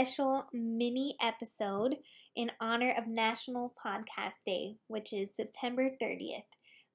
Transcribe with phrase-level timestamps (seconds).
[0.00, 1.94] special mini episode
[2.34, 6.44] in honor of National Podcast Day, which is September 30th.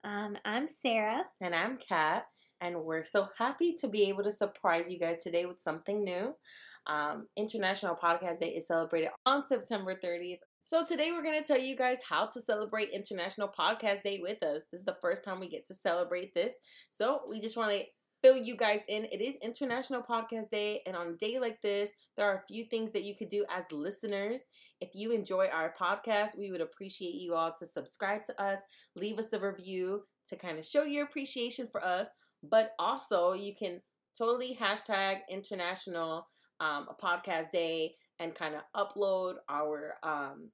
[0.03, 1.25] Um, I'm Sarah.
[1.39, 2.25] And I'm Kat.
[2.61, 6.33] And we're so happy to be able to surprise you guys today with something new.
[6.87, 10.39] Um, International Podcast Day is celebrated on September 30th.
[10.63, 14.41] So today we're going to tell you guys how to celebrate International Podcast Day with
[14.41, 14.63] us.
[14.71, 16.55] This is the first time we get to celebrate this.
[16.89, 17.83] So we just want to
[18.25, 19.05] fill you guys in.
[19.11, 22.65] It is International Podcast Day, and on a day like this, there are a few
[22.65, 24.45] things that you could do as listeners.
[24.81, 28.61] If you enjoy our podcast, we would appreciate you all to subscribe to us,
[28.95, 32.07] leave us a review to kind of show your appreciation for us,
[32.41, 33.79] but also you can
[34.17, 36.25] totally hashtag International
[36.59, 40.49] um, Podcast Day and kind of upload our um,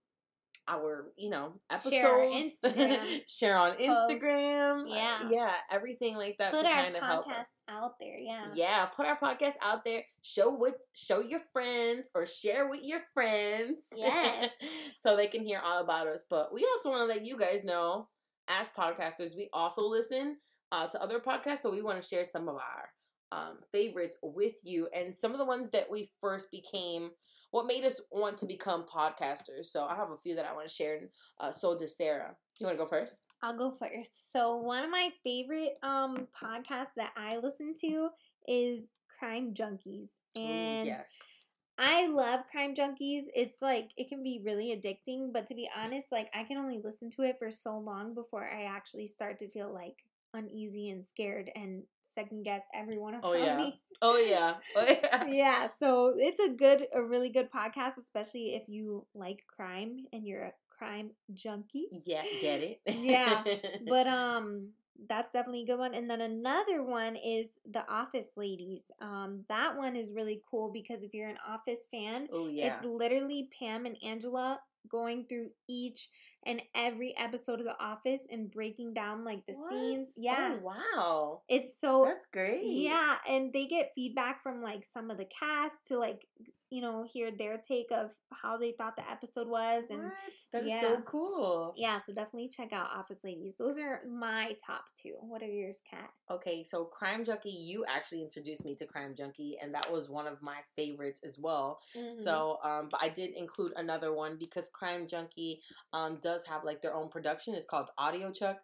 [0.68, 4.94] our you know episodes share, Instagram, share on Instagram, post.
[4.96, 7.48] yeah, yeah, everything like that put to kind of help us.
[7.68, 10.02] out there, yeah, yeah, put our podcast out there.
[10.22, 14.50] Show with show your friends or share with your friends, yes,
[14.98, 16.24] so they can hear all about us.
[16.30, 18.08] But we also want to let you guys know,
[18.48, 20.38] as podcasters, we also listen
[20.72, 22.90] uh, to other podcasts, so we want to share some of our
[23.32, 24.88] um, favorites with you.
[24.94, 27.12] And some of the ones that we first became
[27.52, 29.66] what made us want to become podcasters.
[29.66, 31.00] So I have a few that I want to share.
[31.40, 32.36] Uh, so does Sarah.
[32.60, 33.18] You want to go first?
[33.44, 34.32] I'll go first.
[34.32, 38.10] So one of my favorite um podcasts that I listen to
[38.48, 41.44] is Crime Junkies, and yes.
[41.78, 43.24] I love Crime Junkies.
[43.36, 46.80] It's like it can be really addicting, but to be honest, like I can only
[46.84, 49.98] listen to it for so long before I actually start to feel like
[50.34, 53.58] uneasy and scared and second guess everyone oh yeah.
[53.58, 53.82] me.
[54.02, 54.56] Oh yeah.
[54.76, 55.26] Oh yeah.
[55.28, 55.68] yeah.
[55.80, 60.44] So it's a good, a really good podcast, especially if you like crime and you're
[60.44, 61.88] a crime junkie.
[62.06, 62.82] Yeah, get it.
[62.88, 63.44] yeah.
[63.88, 64.70] But um
[65.08, 65.94] that's definitely a good one.
[65.94, 68.84] And then another one is The Office Ladies.
[69.02, 72.68] Um, that one is really cool because if you're an Office fan, oh, yeah.
[72.68, 74.60] it's literally Pam and Angela
[74.90, 76.10] going through each
[76.46, 79.72] and every episode of The Office and breaking down like the what?
[79.72, 80.14] scenes.
[80.18, 80.58] Yeah.
[80.60, 81.42] Oh, wow.
[81.48, 82.64] It's so That's great.
[82.66, 86.28] Yeah, and they get feedback from like some of the cast to like
[86.72, 90.14] you know hear their take of how they thought the episode was and what?
[90.54, 90.82] that is yeah.
[90.82, 91.74] so cool.
[91.76, 93.58] Yeah, so definitely check out Office Ladies.
[93.60, 95.16] Those are my top two.
[95.20, 96.10] What are yours, Kat?
[96.32, 100.28] Okay, so Crime Junkie, you actually introduced me to Crime Junkie, and that was one
[100.28, 101.82] of my favorites as well.
[101.96, 102.24] Mm-hmm.
[102.24, 105.62] So, um, but I did include another one because Crime Junkie
[105.92, 107.54] um does have like their own production.
[107.54, 108.58] It's called Audio Chuck.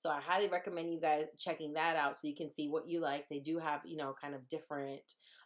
[0.00, 3.00] So I highly recommend you guys checking that out so you can see what you
[3.00, 3.28] like.
[3.28, 5.02] They do have, you know, kind of different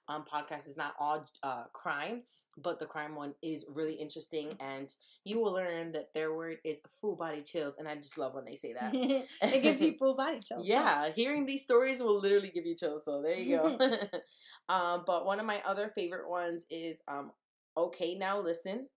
[0.08, 0.66] um, podcasts.
[0.68, 2.22] It's not all uh, crime,
[2.56, 4.92] but the crime one is really interesting and
[5.24, 8.44] you will learn that their word is full body chills and i just love when
[8.44, 8.94] they say that.
[9.42, 13.04] It gives you full body chills yeah hearing these stories will literally give you chills
[13.04, 13.78] so there you go.
[14.68, 17.32] Um, but one of my other favorite ones is um,
[17.76, 18.88] okay now listen.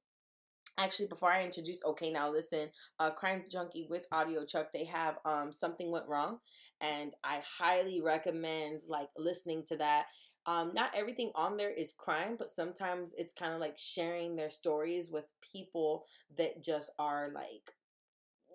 [0.80, 2.70] Actually before i introduce okay now listen
[3.00, 6.38] uh, crime junkie with audio chuck they have um, something went wrong
[6.82, 10.06] and i highly recommend like listening to that
[10.48, 14.50] um, not everything on there is crime, but sometimes it's kind of like sharing their
[14.50, 16.06] stories with people
[16.38, 17.74] that just are like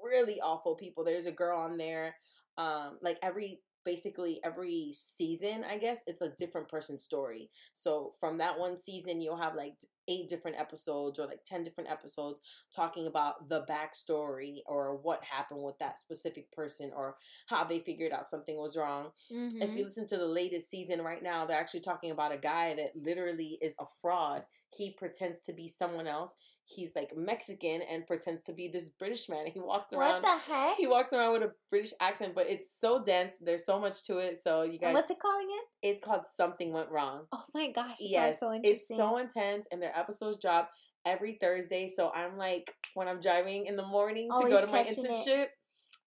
[0.03, 1.05] really awful people.
[1.05, 2.17] There's a girl on there,
[2.57, 7.51] um, like every basically every season, I guess, it's a different person's story.
[7.73, 9.75] So from that one season, you'll have like
[10.09, 12.41] eight different episodes or like 10 different episodes
[12.75, 17.17] talking about the backstory or what happened with that specific person or
[17.47, 19.11] how they figured out something was wrong.
[19.33, 19.63] Mm-hmm.
[19.63, 22.75] If you listen to the latest season right now, they're actually talking about a guy
[22.75, 24.43] that literally is a fraud.
[24.71, 29.29] He pretends to be someone else he's like Mexican and pretends to be this British
[29.29, 29.47] man.
[29.53, 30.23] He walks around.
[30.23, 30.77] What the heck?
[30.77, 33.35] He walks around with a British accent, but it's so dense.
[33.41, 34.41] There's so much to it.
[34.43, 35.63] So you guys, and what's it called again?
[35.83, 37.27] It's called Something Went Wrong.
[37.33, 37.97] Oh my gosh!
[38.01, 40.71] Yes, so it's so intense, and their episodes drop
[41.05, 41.89] every Thursday.
[41.89, 45.27] So I'm like, when I'm driving in the morning to Always go to my internship,
[45.45, 45.51] it.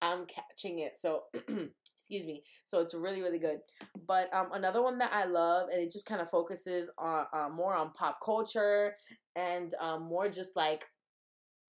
[0.02, 0.94] I'm catching it.
[1.00, 1.24] So.
[1.98, 3.58] excuse me so it's really really good
[4.06, 7.50] but um another one that i love and it just kind of focuses on uh,
[7.50, 8.94] more on pop culture
[9.36, 10.86] and um more just like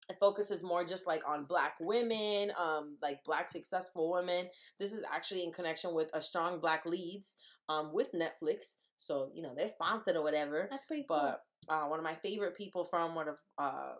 [0.08, 4.46] it focuses more just like on black women um like black successful women
[4.78, 7.36] this is actually in connection with a strong black leads
[7.68, 11.86] um with netflix so you know they're sponsored or whatever that's pretty cool but uh,
[11.86, 13.94] one of my favorite people from one of uh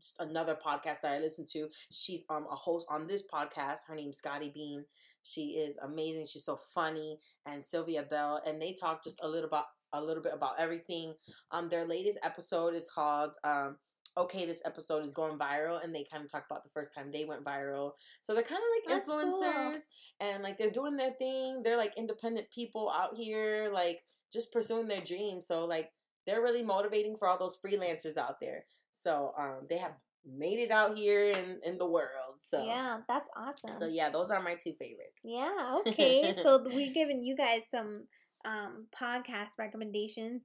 [0.00, 1.68] just another podcast that I listen to.
[1.90, 3.80] She's um a host on this podcast.
[3.86, 4.84] Her name's Scottie Beam.
[5.22, 6.26] She is amazing.
[6.30, 7.18] She's so funny.
[7.46, 8.40] And Sylvia Obell.
[8.46, 11.14] And they talk just a little about a little bit about everything.
[11.50, 13.76] Um their latest episode is called um
[14.16, 17.10] okay, this episode is going viral, and they kind of talk about the first time
[17.12, 17.92] they went viral.
[18.20, 20.28] So they're kind of like That's influencers, cool.
[20.28, 21.62] and like they're doing their thing.
[21.62, 24.00] They're like independent people out here, like
[24.32, 25.46] just pursuing their dreams.
[25.46, 25.90] So like
[26.26, 28.66] they're really motivating for all those freelancers out there.
[28.92, 29.92] So um, they have
[30.26, 32.36] made it out here in in the world.
[32.40, 33.70] So yeah, that's awesome.
[33.78, 35.22] So yeah, those are my two favorites.
[35.24, 35.76] Yeah.
[35.80, 36.34] Okay.
[36.42, 38.04] so we've given you guys some
[38.44, 40.42] um, podcast recommendations.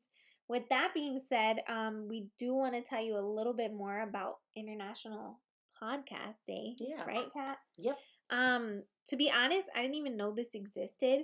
[0.50, 4.02] With that being said, um, we do want to tell you a little bit more
[4.02, 5.40] about International
[5.82, 6.76] Podcast Day.
[6.80, 7.04] Yeah.
[7.06, 7.58] Right, Kat?
[7.78, 7.98] Yep.
[8.30, 11.22] Um, to be honest, I didn't even know this existed.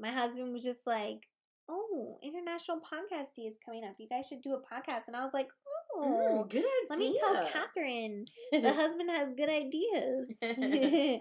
[0.00, 1.28] My husband was just like,
[1.68, 3.92] "Oh, International Podcast Day is coming up.
[3.98, 5.48] You guys should do a podcast." And I was like,
[5.94, 6.88] "Oh, Mm, good idea.
[6.90, 8.24] let me tell Catherine.
[8.52, 10.32] The husband has good ideas."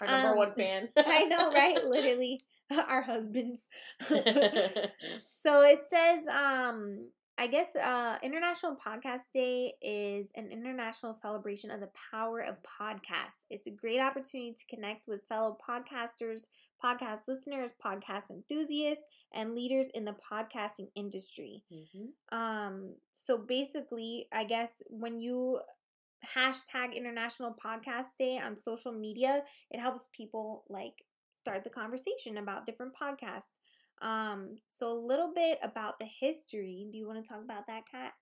[0.00, 0.88] Our number Um, one fan.
[0.96, 1.84] I know, right?
[1.84, 2.40] Literally,
[2.88, 3.60] our husbands.
[4.08, 7.08] so it says, um,
[7.38, 13.44] I guess uh, International Podcast Day is an international celebration of the power of podcasts.
[13.50, 16.46] It's a great opportunity to connect with fellow podcasters,
[16.84, 19.04] podcast listeners, podcast enthusiasts,
[19.34, 21.64] and leaders in the podcasting industry.
[21.72, 22.08] Mhm.
[22.30, 25.60] Um, so basically, I guess when you
[26.36, 31.04] hashtag International Podcast Day on social media, it helps people like
[31.42, 33.58] start the conversation about different podcasts.
[34.00, 36.86] Um, so a little bit about the history.
[36.90, 38.12] Do you want to talk about that, Kat?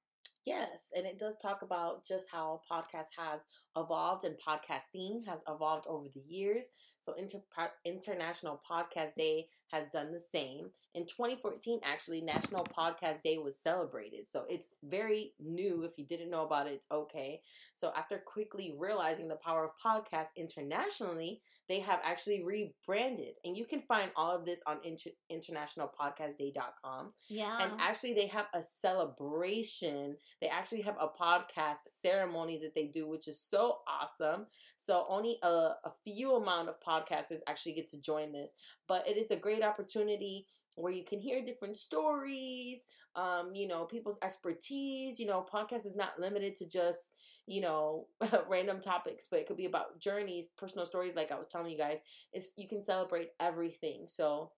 [0.46, 3.42] Yes, and it does talk about just how podcast has
[3.76, 6.70] evolved and podcasting has evolved over the years.
[7.02, 7.42] So Inter-
[7.84, 10.70] International Podcast Day has done the same.
[10.94, 14.28] In 2014, actually, National Podcast Day was celebrated.
[14.28, 15.84] So it's very new.
[15.84, 17.42] If you didn't know about it, it's okay.
[17.74, 23.34] So after quickly realizing the power of podcasts internationally, they have actually rebranded.
[23.44, 27.12] And you can find all of this on inter- internationalpodcastday.com.
[27.28, 27.62] Yeah.
[27.62, 30.16] And actually, they have a celebration.
[30.40, 34.46] They actually have a podcast ceremony that they do, which is so awesome.
[34.76, 38.50] So only a, a few amount of podcasters actually get to join this,
[38.88, 40.46] but it is a great opportunity
[40.76, 42.86] where you can hear different stories.
[43.16, 45.18] Um, you know, people's expertise.
[45.18, 47.12] You know, podcast is not limited to just
[47.46, 48.06] you know
[48.48, 51.16] random topics, but it could be about journeys, personal stories.
[51.16, 51.98] Like I was telling you guys,
[52.32, 54.06] it's you can celebrate everything.
[54.06, 54.52] So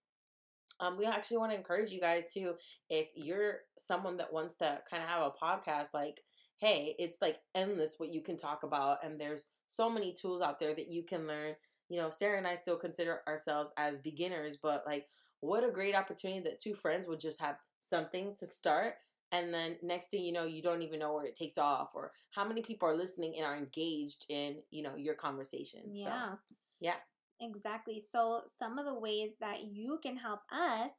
[0.80, 2.54] um, we actually want to encourage you guys to,
[2.90, 6.20] if you're someone that wants to kind of have a podcast, like,
[6.58, 10.58] hey, it's like endless what you can talk about, and there's so many tools out
[10.58, 11.54] there that you can learn.
[11.88, 15.06] You know, Sarah and I still consider ourselves as beginners, but like,
[15.40, 18.94] what a great opportunity that two friends would just have something to start.
[19.32, 22.12] And then next thing you know, you don't even know where it takes off or
[22.30, 25.80] how many people are listening and are engaged in, you know, your conversation.
[25.96, 26.34] So, yeah.
[26.80, 26.94] yeah.
[27.40, 28.00] Exactly.
[28.00, 30.92] So some of the ways that you can help us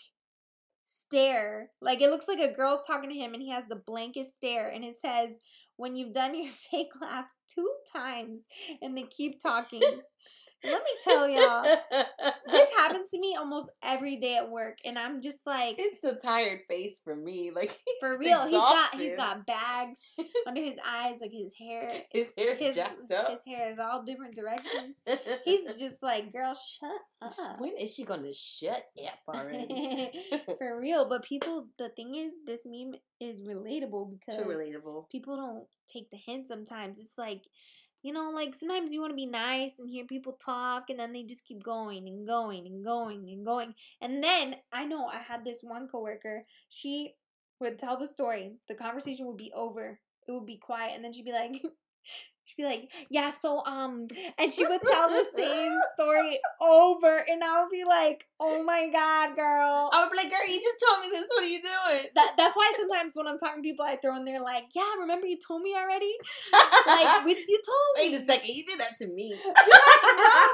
[0.89, 1.69] stare.
[1.81, 4.67] Like it looks like a girl's talking to him and he has the blankest stare
[4.67, 5.31] and it says,
[5.77, 8.41] When you've done your fake laugh two times
[8.81, 9.81] and they keep talking.
[10.63, 11.63] Let me tell y'all,
[12.47, 16.13] this happens to me almost every day at work and I'm just like it's the
[16.13, 17.51] tired face for me.
[17.53, 19.17] Like for real, he's got he's exhausted.
[19.17, 19.99] got bags
[20.47, 23.29] under his eyes, like his hair his hair's his, jacked up.
[23.29, 24.97] his hair is all different directions.
[25.45, 27.59] He's just like, girl, shut up.
[27.59, 30.11] when is she gonna shut up already?
[30.57, 35.09] For real, but people, the thing is, this meme is relatable because Too relatable.
[35.09, 36.99] people don't take the hint sometimes.
[36.99, 37.41] It's like,
[38.01, 41.13] you know, like sometimes you want to be nice and hear people talk, and then
[41.13, 43.73] they just keep going and going and going and going.
[44.01, 47.15] And then I know I had this one coworker, she
[47.59, 51.13] would tell the story, the conversation would be over, it would be quiet, and then
[51.13, 51.61] she'd be like,
[52.49, 57.43] she'd be like, yeah, so um, and she would tell the same story over, and
[57.43, 59.89] I would be like, oh my god, girl.
[59.93, 61.29] I would be like, girl, you just told me this.
[61.29, 62.09] What are you doing?
[62.15, 64.89] That, that's why sometimes when I'm talking to people, I throw in there like, yeah,
[64.99, 66.13] remember you told me already?
[66.87, 68.11] like, with, you told me.
[68.11, 69.29] Wait a second, you did that to me.
[69.45, 69.53] no,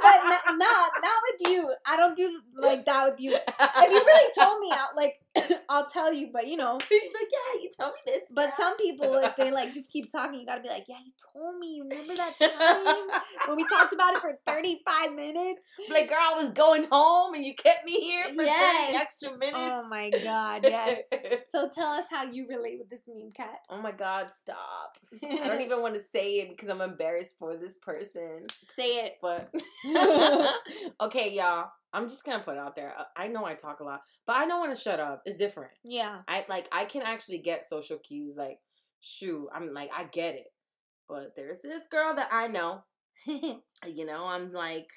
[0.04, 1.74] but not, not not with you.
[1.86, 3.34] I don't do like that with you.
[3.36, 5.20] If you really told me, I'll, like
[5.70, 6.30] I'll tell you.
[6.32, 8.24] But you know, like, yeah, you told me this.
[8.32, 10.40] but some people like they like just keep talking.
[10.40, 11.84] You gotta be like, yeah, you told me.
[11.90, 15.68] Remember that time when we talked about it for thirty five minutes?
[15.90, 18.88] like, girl, I was going home and you kept me here for Yes.
[18.88, 19.56] 30 extra minutes.
[19.58, 21.00] Oh my god, yes.
[21.52, 23.60] So tell us how you relate with this meme Kat.
[23.70, 24.98] oh my god, stop.
[25.24, 28.48] I don't even want to say it because I'm embarrassed for this person.
[28.76, 29.14] say it.
[29.22, 29.50] But
[31.02, 31.70] okay, y'all.
[31.94, 32.94] I'm just gonna put it out there.
[33.16, 35.22] I know I talk a lot, but I don't want to shut up.
[35.26, 35.72] It's different.
[35.86, 36.20] Yeah.
[36.28, 38.36] I like I can actually get social cues.
[38.36, 38.60] Like,
[39.00, 40.48] shoot, I'm like I get it.
[41.08, 42.84] But there's this girl that I know.
[43.86, 44.90] You know, I'm like,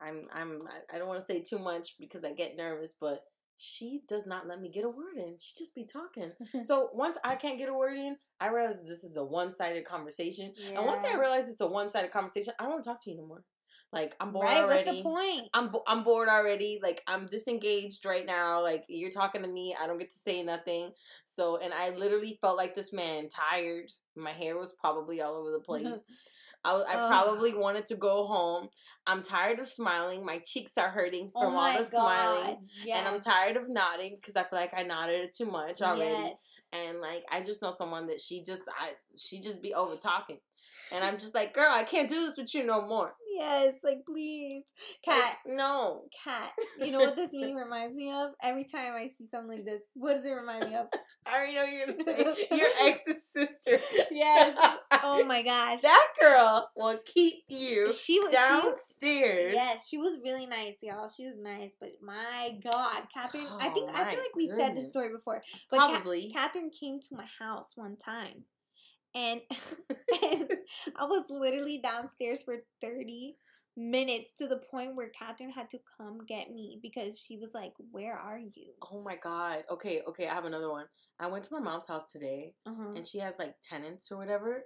[0.00, 3.24] I'm I'm I- don't want to say too much because I get nervous, but
[3.56, 5.36] she does not let me get a word in.
[5.38, 6.32] She just be talking.
[6.64, 9.84] So once I can't get a word in, I realize this is a one sided
[9.84, 10.52] conversation.
[10.74, 13.10] And once I realize it's a one sided conversation, I don't want to talk to
[13.10, 13.44] you no more.
[13.92, 14.62] Like I'm bored right?
[14.64, 14.86] already.
[14.86, 15.48] What's the point?
[15.54, 16.80] I'm bo- I'm bored already.
[16.82, 18.60] Like I'm disengaged right now.
[18.60, 20.90] Like you're talking to me, I don't get to say nothing.
[21.26, 23.90] So and I literally felt like this man tired.
[24.16, 26.04] My hair was probably all over the place.
[26.64, 28.68] I, I probably wanted to go home.
[29.06, 30.24] I'm tired of smiling.
[30.24, 32.56] My cheeks are hurting Oh from all my the smiling.
[32.84, 32.98] Yes.
[32.98, 36.10] And I'm tired of nodding because I feel like I nodded it too much already.
[36.10, 36.48] Yes.
[36.72, 40.38] And like I just know someone that she just I she just be over talking.
[40.92, 43.14] And I'm just like, girl, I can't do this with you no more.
[43.36, 44.62] Yes, like please.
[45.04, 45.36] Kat.
[45.46, 46.04] no.
[46.24, 46.52] Kat.
[46.84, 48.30] You know what this meme reminds me of?
[48.42, 50.86] Every time I see something like this, what does it remind me of?
[51.26, 53.80] I already know you're gonna say your ex's sister.
[54.10, 54.56] Yes.
[55.02, 55.80] Oh my gosh.
[55.82, 59.54] that girl will keep you she was she, downstairs.
[59.54, 61.10] Yes, she was really nice, y'all.
[61.14, 63.46] She was nice, but my God, Catherine.
[63.60, 66.30] I think Oh, I feel oh like we said this story before, but Ca- Probably.
[66.32, 68.44] Catherine came to my house one time,
[69.14, 69.40] and,
[70.22, 70.48] and
[70.96, 73.36] I was literally downstairs for thirty
[73.76, 77.72] minutes to the point where Catherine had to come get me because she was like,
[77.90, 79.64] "Where are you?" oh my god.
[79.70, 80.86] Okay, okay, I have another one.
[81.18, 82.92] I went to my mom's house today Uh-huh.
[82.96, 84.64] and she has like tenants or whatever.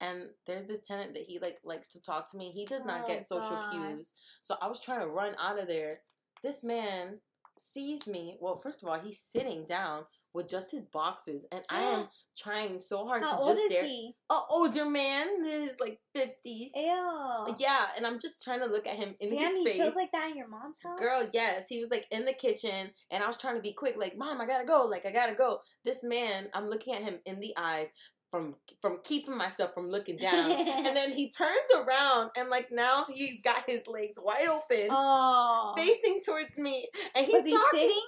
[0.00, 2.52] And there's this tenant that he like likes to talk to me.
[2.52, 3.70] He does not Oh, get social God.
[3.70, 4.12] cues.
[4.42, 6.00] So I was trying to run out of there.
[6.42, 7.20] This man
[7.58, 8.36] sees me.
[8.40, 10.04] Well, first of all, he's sitting down
[10.34, 12.08] with just his boxers, and I am
[12.38, 13.84] trying so hard How to old just is stare.
[13.84, 14.12] he?
[14.30, 16.70] An older man, his like fifties.
[16.74, 17.54] Ew.
[17.58, 19.76] Yeah, and I'm just trying to look at him in Damn, his he face.
[19.76, 20.98] chills like that in your mom's house.
[21.00, 21.66] Girl, yes.
[21.68, 24.40] He was like in the kitchen and I was trying to be quick, like, Mom,
[24.40, 25.60] I gotta go, like I gotta go.
[25.84, 27.88] This man, I'm looking at him in the eyes
[28.30, 30.50] from from keeping myself from looking down.
[30.50, 35.72] and then he turns around and like now he's got his legs wide open, oh,
[35.76, 36.86] facing towards me.
[37.16, 38.02] And he's was he talking- sitting?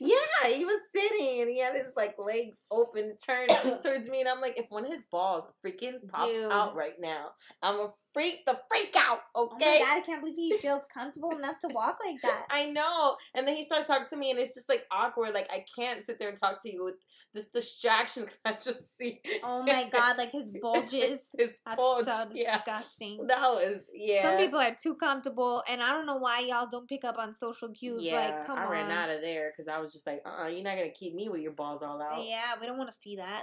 [0.00, 3.50] Yeah, he was sitting and he had his like legs open, turned
[3.82, 6.50] towards me, and I'm like, if one of his balls freaking pops Dude.
[6.50, 7.30] out right now,
[7.62, 9.80] I'm a freak the freak out, Oh okay?
[9.80, 12.46] my god, I can't believe he feels comfortable enough to walk like that.
[12.50, 13.16] I know.
[13.34, 15.34] And then he starts talking to me, and it's just like awkward.
[15.34, 16.94] Like I can't sit there and talk to you with
[17.34, 19.20] this distraction because I just see.
[19.42, 21.20] Oh my god, like his bulges.
[21.36, 22.06] His That's bulge.
[22.06, 22.56] so yeah.
[22.56, 23.26] disgusting.
[23.26, 24.22] That was yeah.
[24.22, 27.34] Some people are too comfortable, and I don't know why y'all don't pick up on
[27.34, 28.02] social cues.
[28.02, 28.70] Yeah, like, come I on.
[28.70, 31.14] ran out of there because I was just like, uh, uh you're not gonna keep
[31.14, 32.24] me with your balls all out.
[32.24, 33.42] Yeah, we don't want to see that.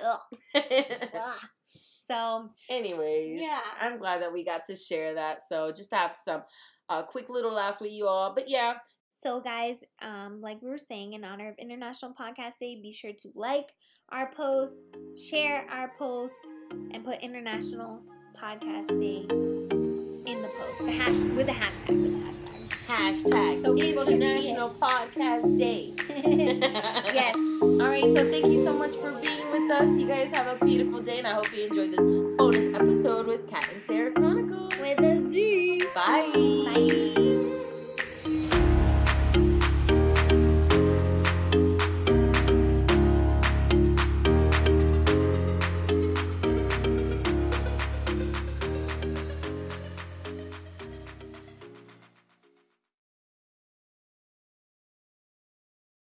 [2.08, 3.62] So Anyways, Yeah.
[3.80, 5.40] I'm glad that we got to share that.
[5.48, 6.44] So just to have some
[6.90, 8.34] uh, quick little laughs with you all.
[8.36, 8.74] But yeah,
[9.08, 13.14] So, guys, um, like we were saying, in honor of International Podcast Day, be sure
[13.14, 13.70] to like
[14.10, 16.36] our post, share our post,
[16.92, 18.02] and put International
[18.38, 19.26] Podcast Day
[20.30, 20.86] in the post.
[20.86, 21.88] The hash with the hashtag.
[22.02, 22.43] With the hashtag.
[22.98, 25.94] Hashtag So people can see International Podcast Day.
[27.14, 27.36] yes.
[27.36, 29.98] All right, so thank you so much for being with us.
[29.98, 33.50] You guys have a beautiful day, and I hope you enjoyed this bonus episode with
[33.50, 34.78] Kat and Sarah Chronicles.
[34.80, 35.82] With a Z.
[35.96, 36.32] Bye.
[36.36, 37.23] Bye.